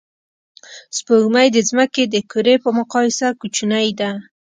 سپوږمۍ 0.97 1.47
د 1.53 1.57
ځمکې 1.69 2.03
د 2.13 2.15
کُرې 2.31 2.55
په 2.63 2.69
مقایسه 2.79 3.27
کوچنۍ 3.39 3.89
ده 3.99 4.09